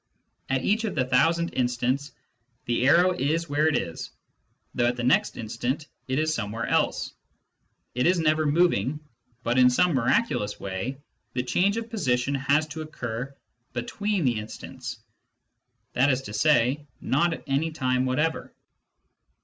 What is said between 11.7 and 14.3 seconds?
of position has to occur between